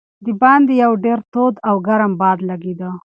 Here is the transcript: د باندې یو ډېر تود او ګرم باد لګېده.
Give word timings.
د 0.25 0.27
باندې 0.41 0.73
یو 0.83 0.93
ډېر 1.05 1.19
تود 1.33 1.55
او 1.69 1.75
ګرم 1.87 2.13
باد 2.21 2.37
لګېده. 2.49 2.89